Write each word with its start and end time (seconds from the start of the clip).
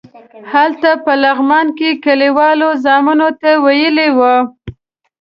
هلته 0.53 0.89
په 1.03 1.13
لغمان 1.23 1.67
کې 1.77 1.89
کلیوالو 2.03 2.69
زامنو 2.83 3.29
ته 3.41 3.49
ویلي 3.65 4.09
وو. 4.17 4.35